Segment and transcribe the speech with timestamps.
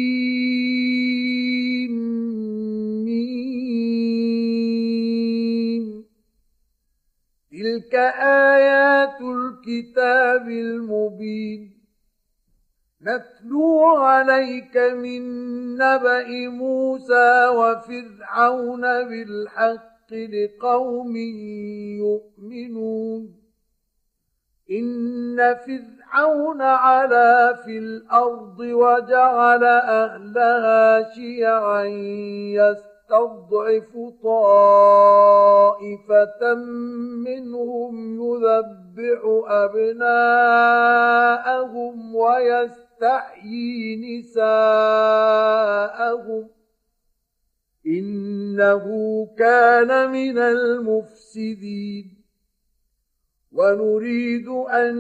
[7.53, 7.95] تلك
[8.55, 11.61] آيات الكتاب المبين.
[13.03, 15.23] نتلو عليك من
[15.75, 19.88] نبأ موسى وفرعون بالحق.
[20.13, 21.17] لقوم
[21.97, 23.39] يؤمنون.
[24.71, 31.85] إن فرعون علا في الأرض وجعل أهلها شيعا
[32.55, 34.95] يستضعف طائفة
[37.25, 40.55] منهم يذبح أبناءهم
[42.15, 45.39] ويستحيي نساءهم.
[47.89, 48.85] إنه
[49.39, 52.19] كان من المفسدين.
[53.53, 54.95] ونريد أن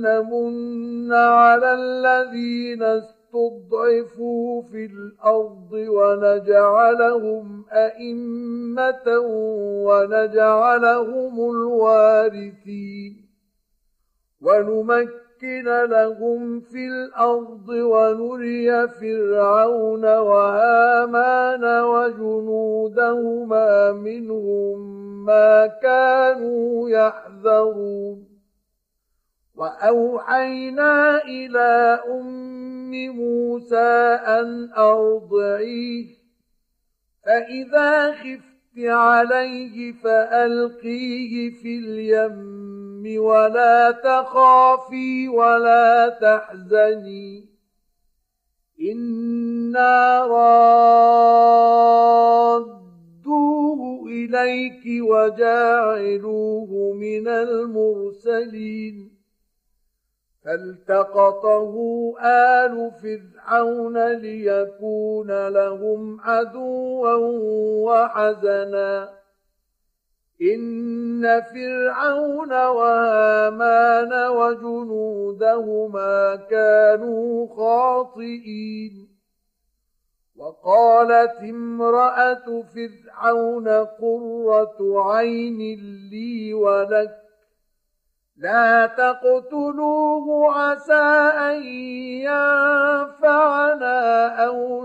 [0.00, 9.18] نمن على الذين استضعفوا في الأرض ونجعلهم أئمة
[9.86, 13.28] ونجعلهم الوارثين.
[14.40, 23.12] ونمكن نمكن لهم في الأرض ونري فرعون وهامان وجنودهما
[23.92, 24.78] منهم
[25.24, 28.28] ما كانوا يحذرون.
[29.54, 36.06] وأوحينا إلى أم موسى أن أرضعيه
[37.26, 42.61] فإذا خفت عليه فألقيه في اليم.
[43.06, 47.48] ولا تخافي ولا تحزني.
[48.80, 50.86] إنا رادوه
[54.06, 59.12] إليك وجاعلوه من المرسلين.
[60.44, 61.74] فالتقطه
[62.24, 67.14] آل فرعون ليكون لهم عدوا
[67.84, 69.21] وحزنا.
[70.42, 76.14] إن فرعون وهامان وجنودهما
[76.50, 79.08] كانوا خاطئين.
[80.36, 85.58] وقالت امرأة فرعون قرة عين
[86.10, 87.22] لي ولك
[88.36, 91.02] لا تقتلوه عسى
[91.38, 91.62] أن
[93.12, 94.84] ينفعنا أو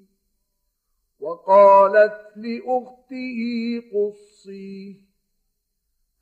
[1.21, 3.41] وقالت لأخته
[3.93, 4.95] قصيه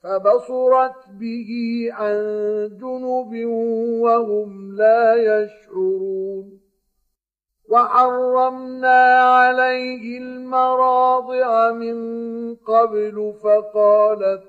[0.04, 1.50] فبصرت به
[1.92, 2.16] عن
[2.82, 3.46] جنب
[4.02, 6.60] وهم لا يشعرون.
[7.70, 12.00] وحرمنا عليه المراضع من
[12.56, 14.49] قبل فقالت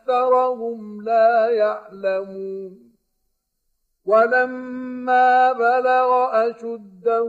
[0.01, 2.91] أكثرهم لا يعلمون.
[4.05, 7.23] ولما بلغ أشده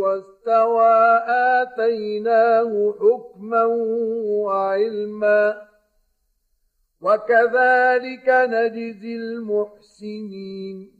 [0.00, 3.64] واستوى آتيناه حكما
[4.24, 5.62] وعلما.
[7.00, 10.99] وكذلك نجزي المحسنين.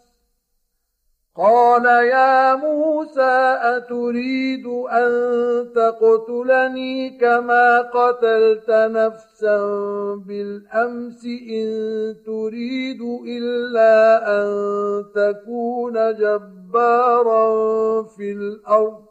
[1.37, 5.11] قال يا موسى أتريد أن
[5.75, 9.57] تقتلني كما قتلت نفسا
[10.27, 11.67] بالأمس إن
[12.25, 14.49] تريد إلا أن
[15.15, 17.43] تكون جبارا
[18.03, 19.10] في الأرض.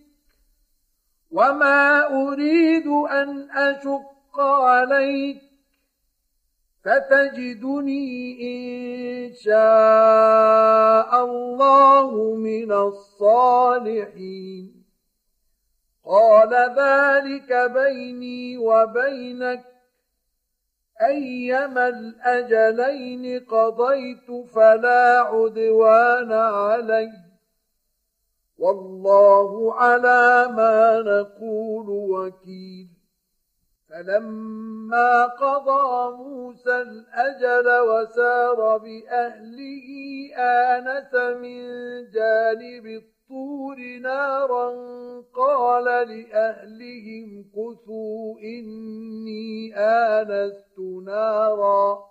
[1.31, 5.41] وما أريد أن أشق عليك
[6.83, 14.41] فتجدني إن شاء الله من الصالحين
[16.05, 19.63] قال ذلك بيني وبينك
[21.01, 27.30] أيما الأجلين قضيت فلا عدوان علي
[28.61, 32.87] والله على ما نقول وكيل.
[33.89, 39.87] فلما قضى موسى الأجل وسار بأهله
[40.37, 41.61] آنس من
[42.11, 44.71] جانب الطور نارا
[45.35, 52.10] قال لأهلهم كثوا إني آنست نارا.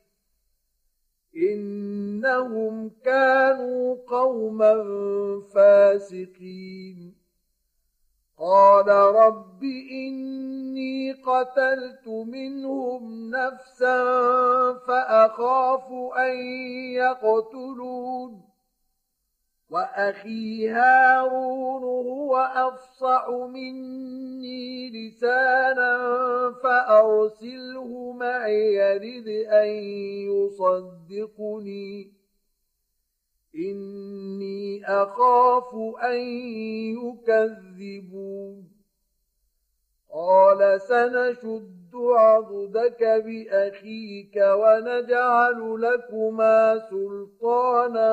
[1.35, 4.83] إنهم كانوا قوما
[5.53, 7.15] فاسقين.
[8.39, 14.03] قال رب إني قتلت منهم نفسا
[14.73, 16.35] فأخاف أن
[16.93, 18.50] يقتلون.
[19.71, 25.95] وأخي هارون هو أفصح مني لسانا
[26.63, 29.67] فأرسله معي يرد أن
[30.29, 32.13] يصدقني.
[33.55, 36.19] إني أخاف أن
[36.97, 38.71] يكذبون.
[40.13, 48.11] قال سنشد عضدك بأخيك ونجعل لكما سلطانا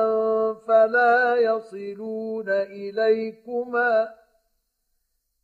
[0.67, 4.09] فلا يصلون إليكما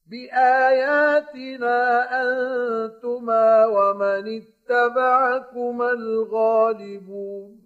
[0.10, 1.78] بآياتنا
[2.22, 7.66] أنتما ومن اتبعكما الغالبون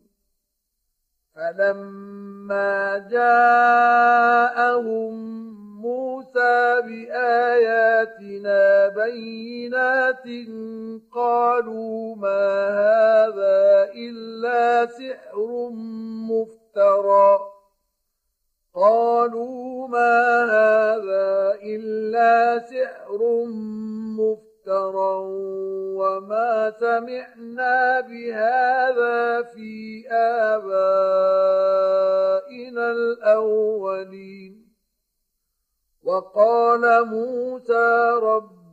[1.35, 4.69] فلما جاءهم
[5.81, 7.48] موسى بآياتنا
[8.99, 10.27] بينات
[11.11, 15.69] قالوا ما هذا إلا سحر
[16.29, 17.39] مفترى
[18.75, 23.45] قالوا ما هذا إلا سحر
[24.19, 25.15] مفترى
[25.99, 31.71] وما سمعنا بهذا في آبائنا
[32.91, 34.69] الأولين
[36.03, 38.13] وقال موسى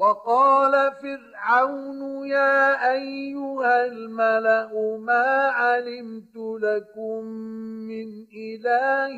[0.00, 7.24] وقال فرعون يا أيها الملأ ما علمت لكم
[7.88, 9.16] من إله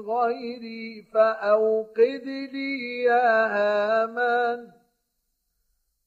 [0.00, 4.70] غيري فأوقد لي يا هامان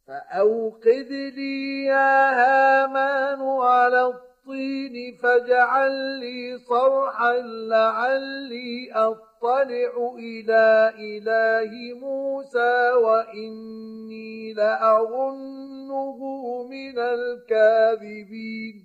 [0.07, 4.13] فأوقد لي يا هامان على
[4.47, 16.17] الطين فاجعل لي صرحا لعلي أطلع إلى إله موسى وإني لأظنه
[16.63, 18.75] من الكاذبين.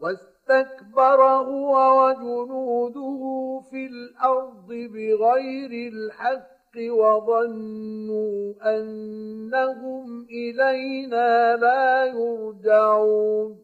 [0.00, 3.22] واستكبر هو وجنوده
[3.70, 13.63] في الأرض بغير الحق وظنوا أنهم إلينا لا يرجعون.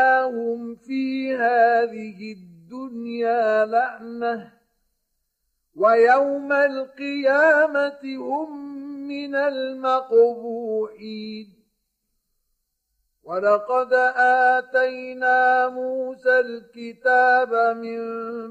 [0.76, 4.52] في هذه الدنيا لعنة.
[5.76, 8.50] ويوم القيامة هم
[9.08, 10.80] من المقبوحين.
[13.22, 13.92] ولقد
[14.52, 18.00] آتينا موسى الكتاب من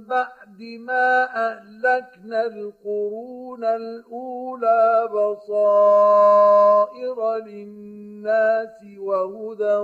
[0.05, 9.75] بعد ما أهلكنا القرون الأولى بصائر للناس وهدى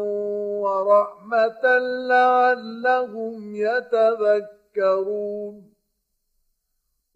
[0.62, 1.78] ورحمة
[2.08, 5.56] لعلهم يتذكرون.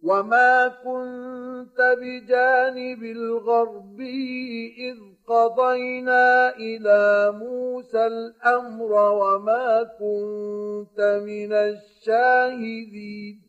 [0.04, 4.98] وما كنت بجانب الغربي إذ
[5.28, 13.49] قضينا إلى موسى الأمر وما كنت من الشاهدين.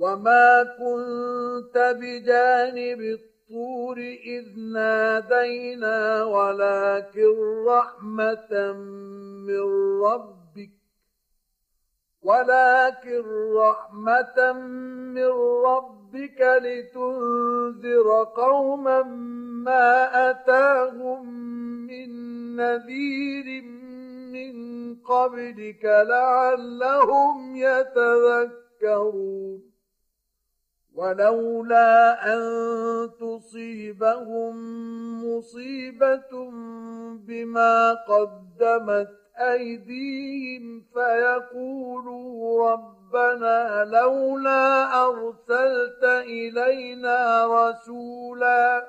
[0.00, 7.34] وما كنت بجانب الطور إذ نادينا ولكن
[7.66, 8.72] رحمة
[9.46, 9.60] من
[10.02, 10.70] ربك
[12.22, 14.52] ولكن رحمة
[15.14, 15.30] من
[15.66, 19.02] ربك لتنذر قوما
[19.64, 21.34] ما أتاهم
[21.86, 22.10] من
[22.56, 23.62] نذير
[24.32, 24.54] من
[24.94, 29.69] قبلك لعلهم يتذكرون
[31.00, 31.92] ولولا
[32.34, 32.40] أن
[33.20, 34.54] تصيبهم
[35.24, 36.50] مصيبة
[37.26, 39.08] بما قدمت
[39.38, 48.86] أيديهم فيقولوا ربنا لولا أرسلت إلينا رسولا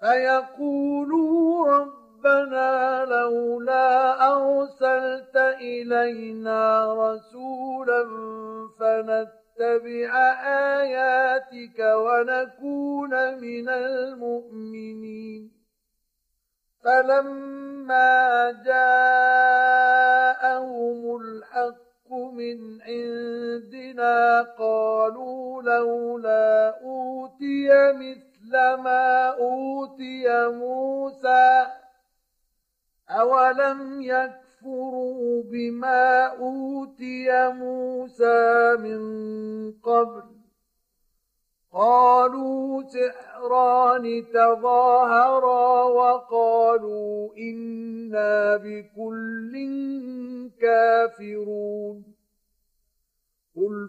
[0.00, 8.04] فيقولوا ربنا لولا أرسلت إلينا رسولا
[8.78, 9.40] فنتبع
[10.82, 15.52] آياتك ونكون من المؤمنين.
[16.84, 19.60] فلما جاءهم
[21.16, 31.66] الحق من عندنا قالوا لولا أوتي مثل ما أوتي موسى.
[33.10, 34.02] أولم
[34.60, 39.00] يكفروا بما أوتي موسى من
[39.72, 40.22] قبل
[41.72, 49.52] قالوا سحران تظاهرا وقالوا إنا بكل
[50.60, 52.04] كافرون
[53.56, 53.88] قل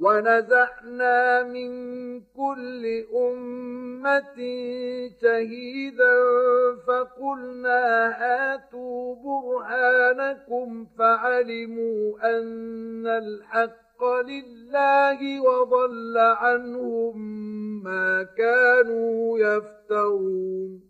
[0.00, 1.70] ونزعنا من
[2.20, 4.38] كل أمة
[5.22, 6.16] شهيدا
[6.86, 17.16] فقلنا هاتوا برهانكم فعلموا أن الحق لله وضل عنهم
[17.82, 20.89] ما كانوا يفترون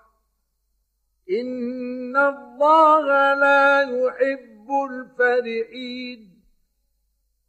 [1.29, 6.31] إن الله لا يحب الفرحين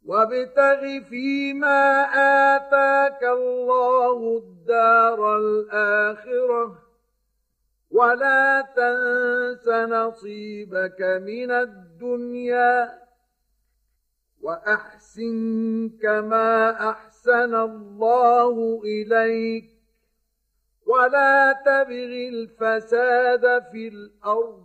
[0.05, 2.03] وابتغ فيما
[2.55, 6.83] آتاك الله الدار الآخرة
[7.91, 13.03] ولا تنس نصيبك من الدنيا
[14.41, 19.72] وأحسن كما أحسن الله إليك
[20.93, 24.63] ولا تبغ الفساد في الأرض.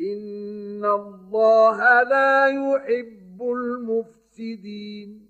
[0.00, 5.28] إن الله لا يحب المفسدين.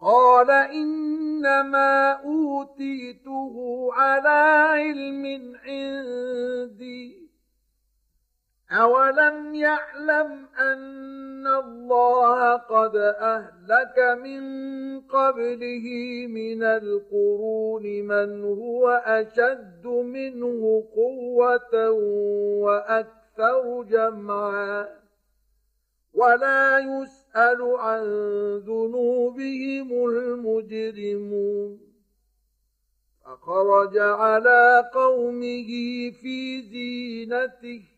[0.00, 7.28] قال إنما أوتيته على علم عندي.
[8.70, 10.48] أولم يعلم
[11.38, 14.42] أن الله قد أهلك من
[15.00, 15.86] قبله
[16.26, 21.90] من القرون من هو أشد منه قوة
[22.60, 24.88] وأكثر جمعا
[26.14, 28.02] ولا يسأل عن
[28.58, 31.80] ذنوبهم المجرمون
[33.24, 35.70] فخرج على قومه
[36.10, 37.97] في زينته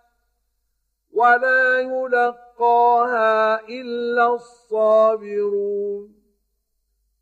[1.13, 6.21] ولا يلقاها إلا الصابرون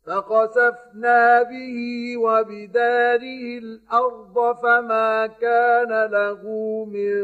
[0.06, 1.78] فخسفنا به
[2.16, 6.42] وبداره الأرض فما كان له
[6.84, 7.14] من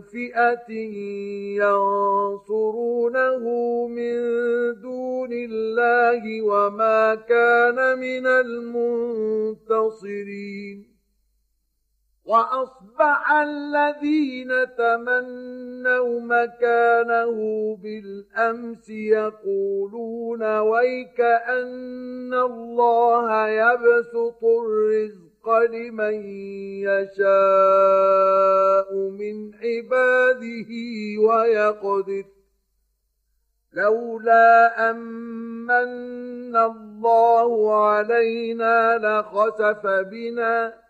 [0.00, 0.70] فئة
[1.60, 3.44] ينصرونه
[3.88, 4.14] من
[4.80, 8.26] دون الله وما كان من
[9.56, 10.89] المنتصرين
[12.30, 17.36] وأصبح الذين تمنوا مكانه
[17.82, 26.14] بالأمس يقولون ويك ان الله يبسط الرزق لمن
[26.86, 27.28] يشاء
[28.94, 30.70] من عباده
[31.20, 32.24] ويقدر.
[33.72, 40.89] لولا أمن الله علينا لخسف بنا